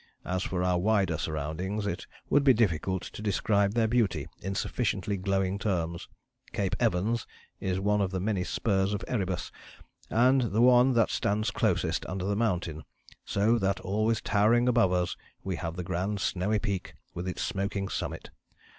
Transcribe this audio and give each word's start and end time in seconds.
As 0.25 0.41
for 0.41 0.63
our 0.63 0.79
wider 0.79 1.15
surroundings 1.15 1.85
it 1.85 2.07
would 2.27 2.43
be 2.43 2.55
difficult 2.55 3.03
to 3.03 3.21
describe 3.21 3.75
their 3.75 3.87
beauty 3.87 4.27
in 4.41 4.55
sufficiently 4.55 5.15
glowing 5.15 5.59
terms. 5.59 6.07
Cape 6.53 6.75
Evans 6.79 7.27
is 7.59 7.79
one 7.79 8.01
of 8.01 8.09
the 8.09 8.19
many 8.19 8.43
spurs 8.43 8.95
of 8.95 9.03
Erebus 9.07 9.51
and 10.09 10.41
the 10.53 10.61
one 10.63 10.93
that 10.93 11.11
stands 11.11 11.51
closest 11.51 12.03
under 12.07 12.25
the 12.25 12.35
mountain, 12.35 12.83
so 13.25 13.59
that 13.59 13.79
always 13.81 14.21
towering 14.21 14.67
above 14.67 14.91
us 14.91 15.15
we 15.43 15.57
have 15.57 15.75
the 15.75 15.83
grand 15.83 16.19
snowy 16.19 16.57
peak 16.57 16.95
with 17.13 17.27
its 17.27 17.43
smoking 17.43 17.87
summit. 17.87 18.31